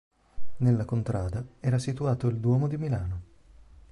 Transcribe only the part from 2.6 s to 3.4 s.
di Milano.